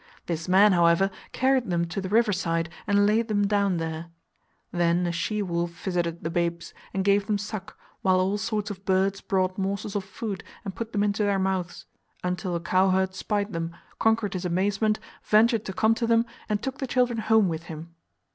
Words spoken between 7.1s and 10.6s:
them suck, while all sorts of birds brought morsels of food